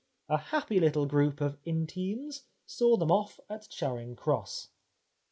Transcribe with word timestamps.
A 0.29 0.37
happy 0.39 0.79
little 0.79 1.05
group 1.05 1.41
of 1.41 1.59
intimes 1.63 2.45
saw 2.65 2.97
them 2.97 3.11
off 3.11 3.39
at 3.51 3.69
Charing 3.69 4.15
Cross." 4.15 4.69